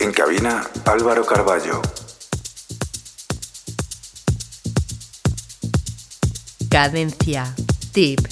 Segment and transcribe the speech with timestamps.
[0.00, 1.80] En cabina, Álvaro Carballo.
[6.68, 7.54] Cadencia.
[7.92, 8.31] Tip.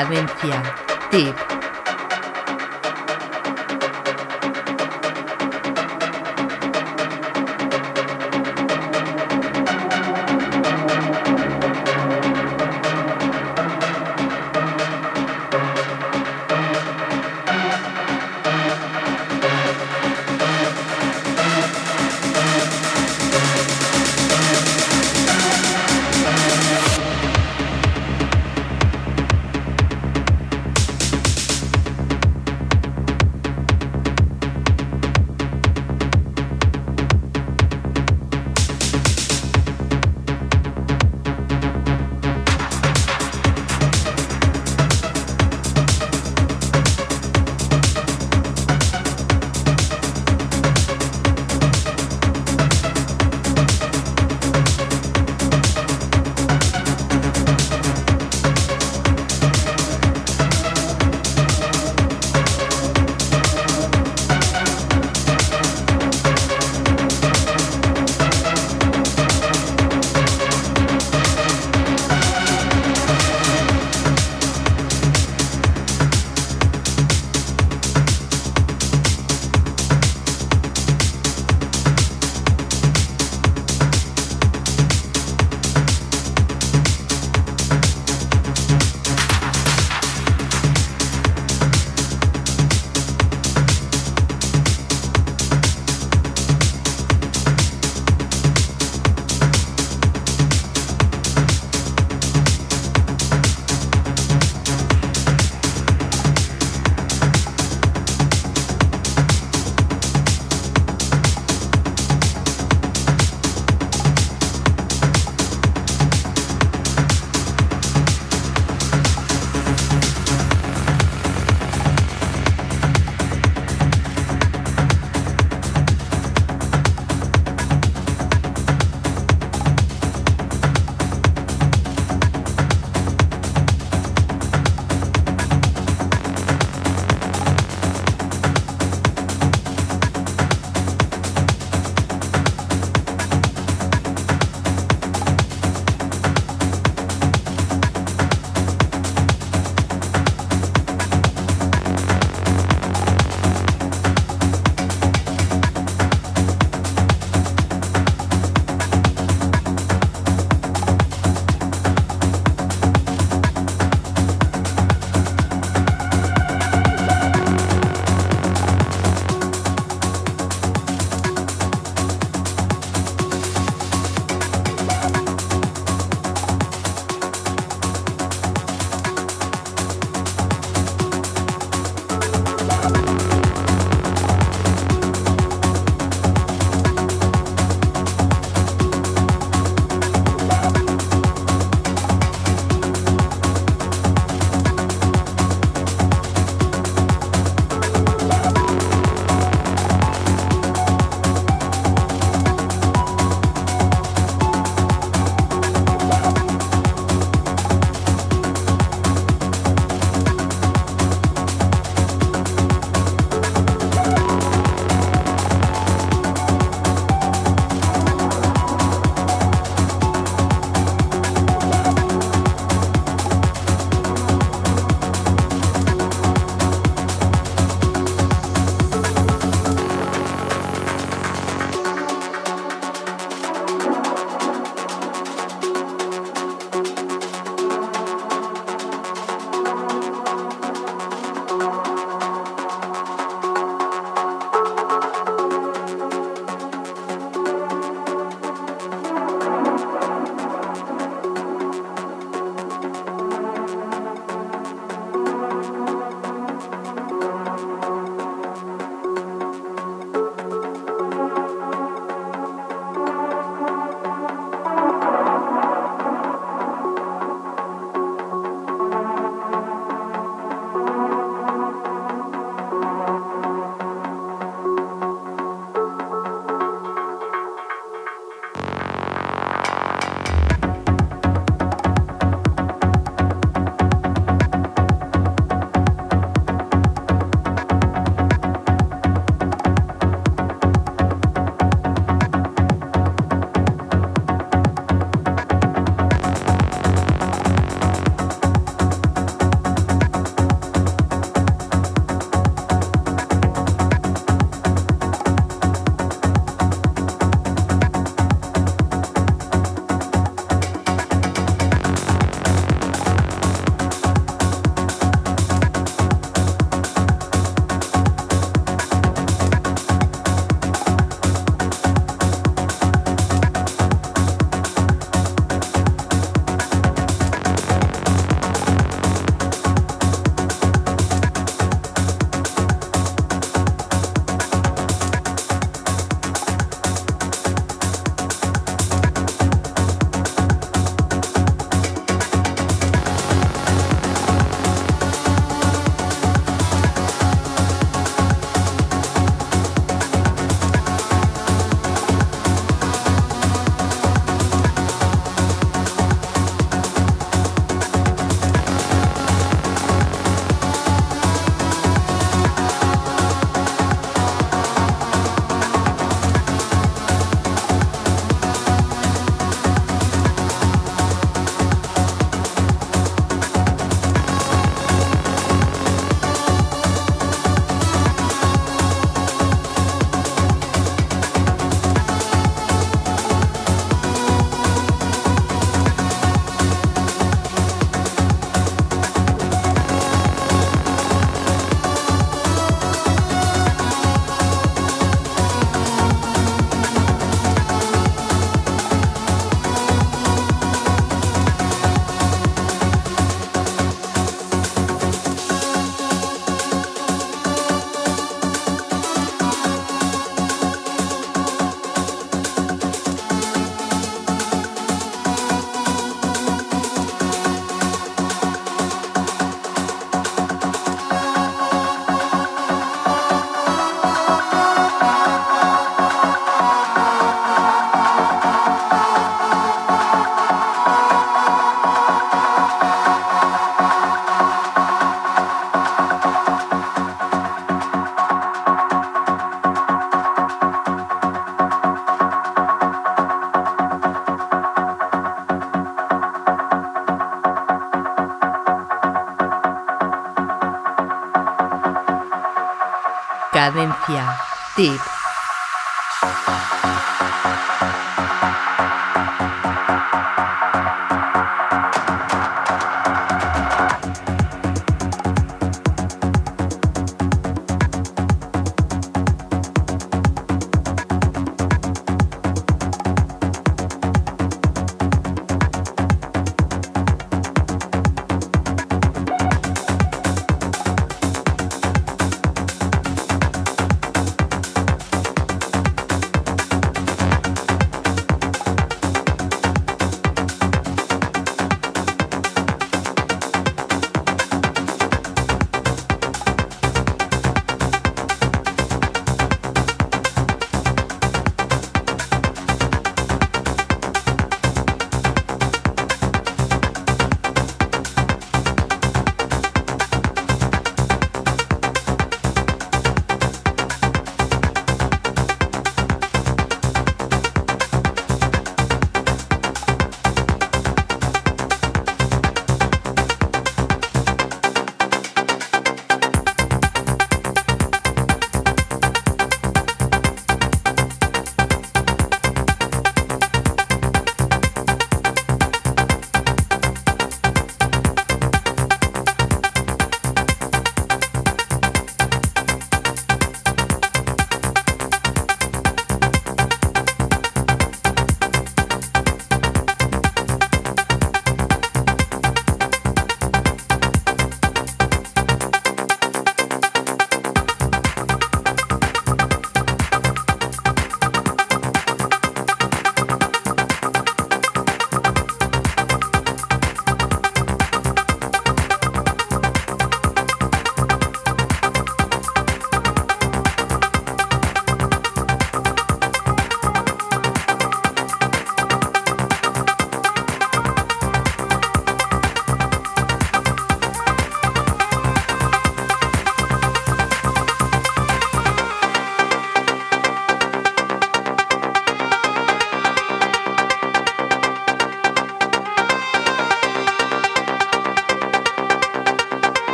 [0.00, 0.62] Cadencia.
[1.10, 1.49] Tip.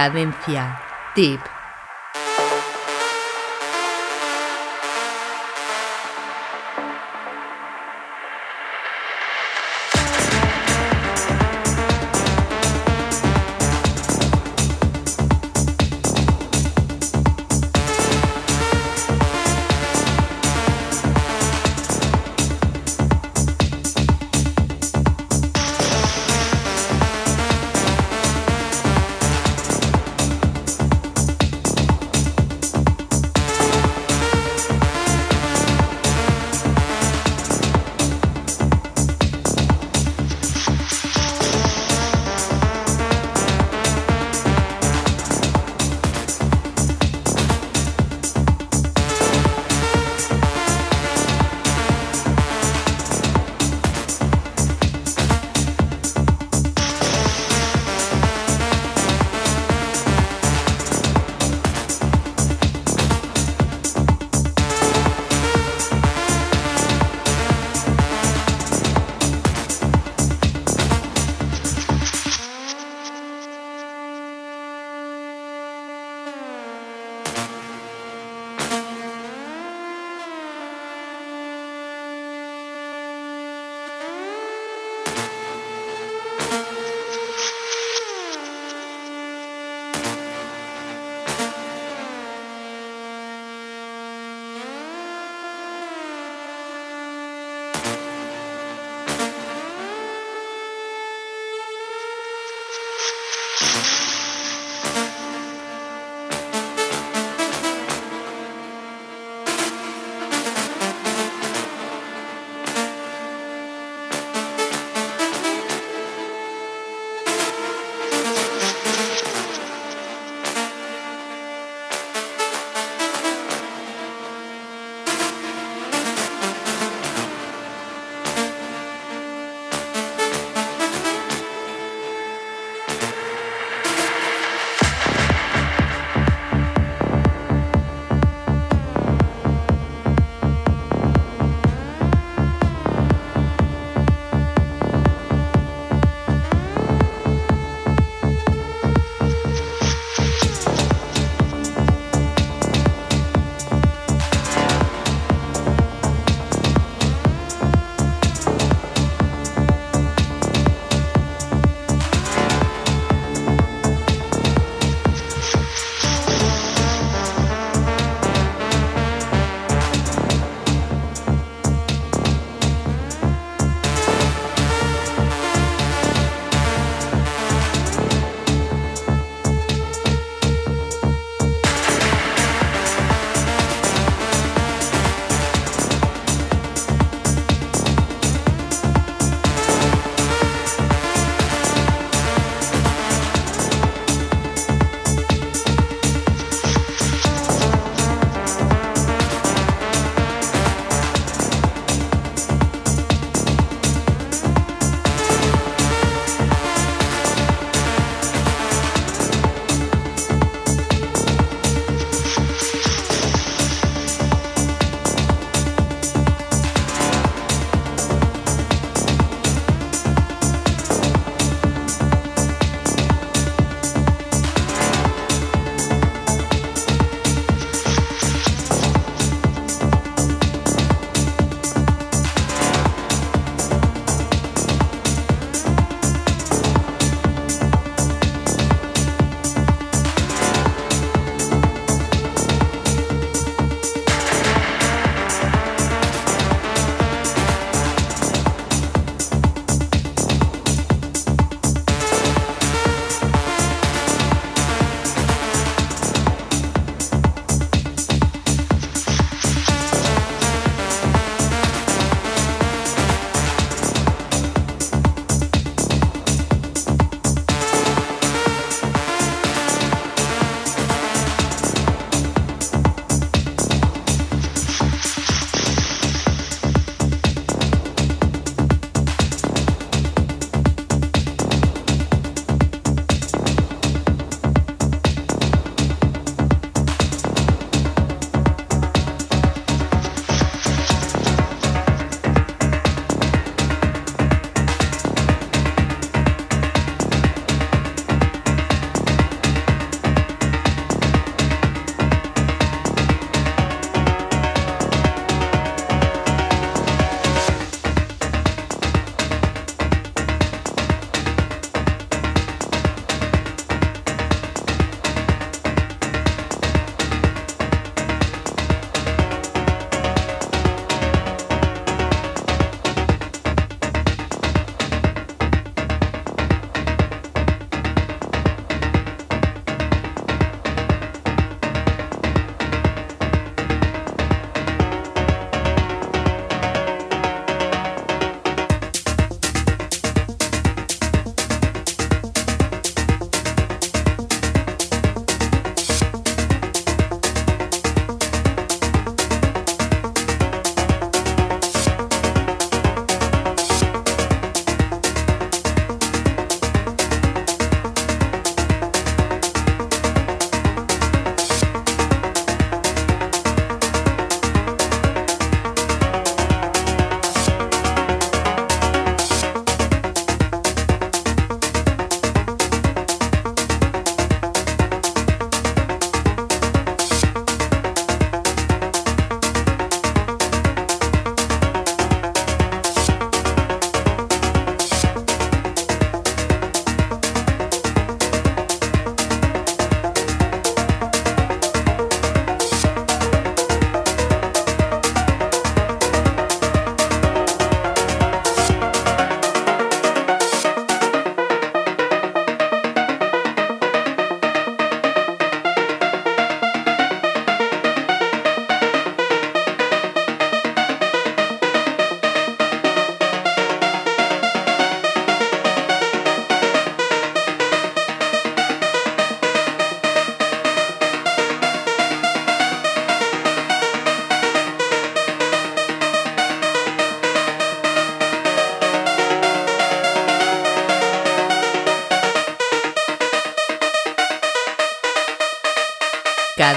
[0.00, 0.80] Cadencia.
[1.14, 1.42] Tip.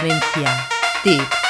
[0.03, 0.67] Valencia.
[1.03, 1.42] Tip.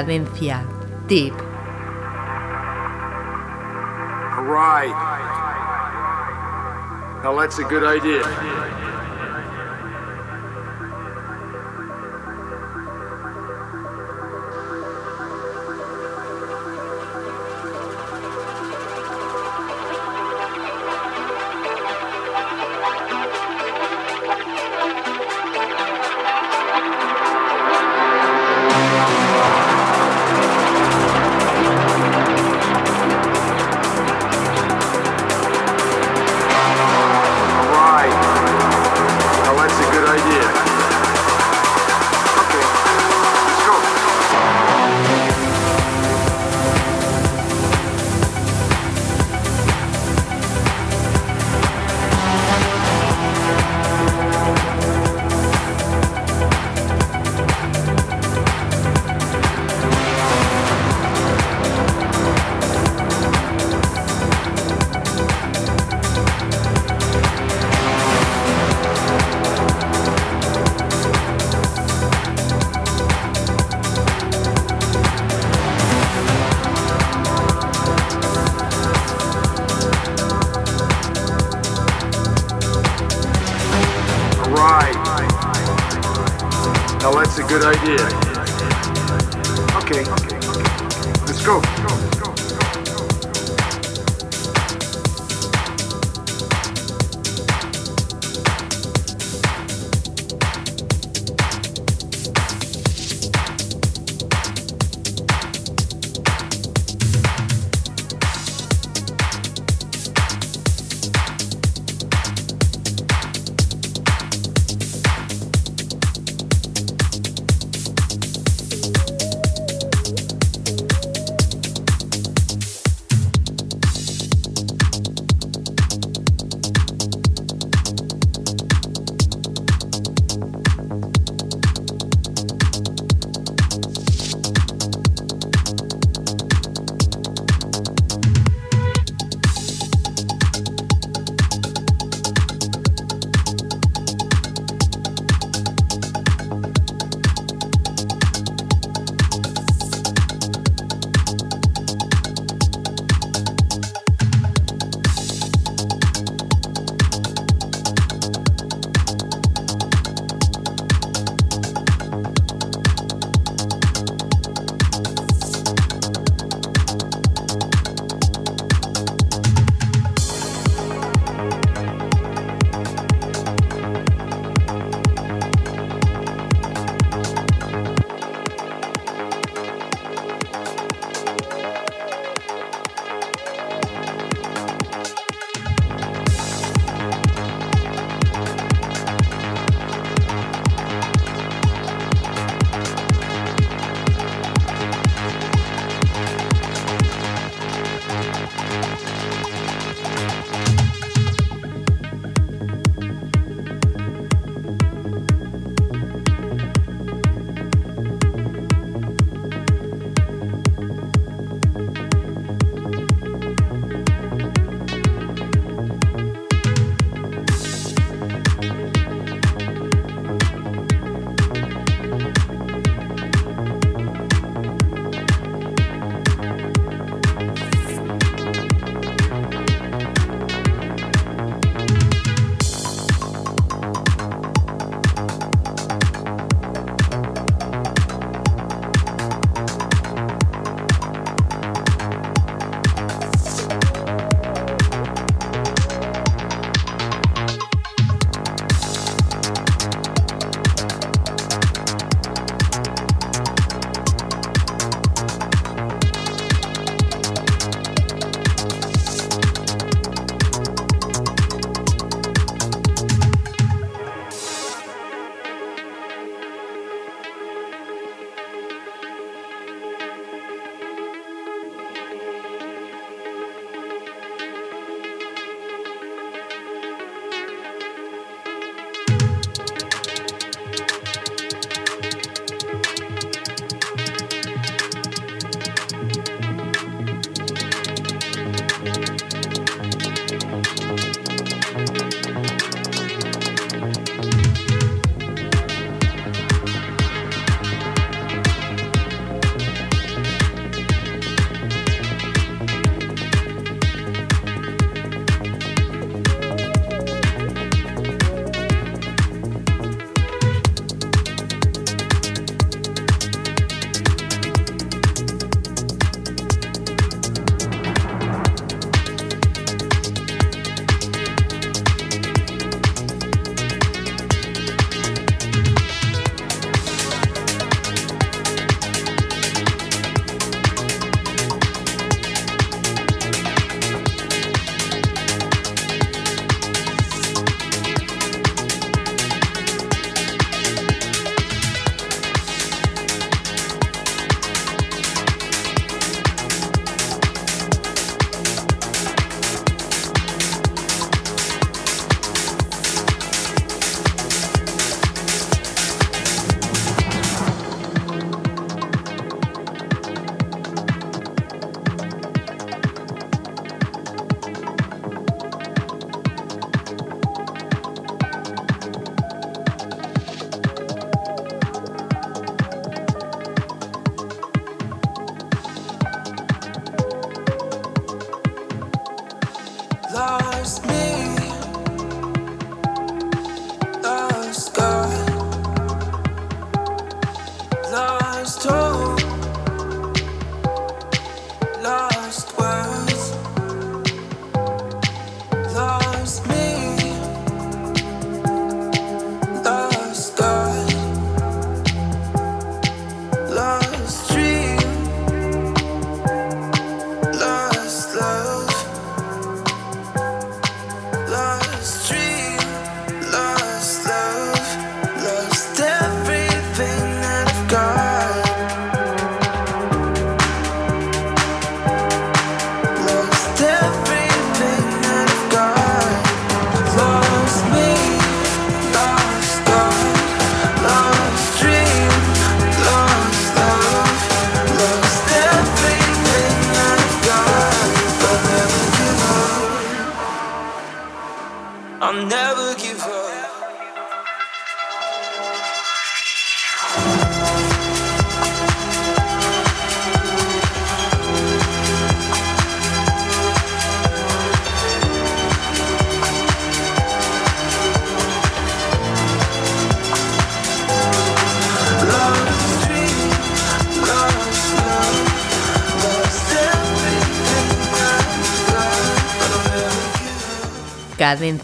[0.00, 0.56] Cadencia.
[1.08, 1.32] Tip.
[4.32, 4.98] All right.
[7.22, 8.22] Now that's a good idea.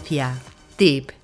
[0.09, 0.39] Utopia.
[0.77, 1.16] Deep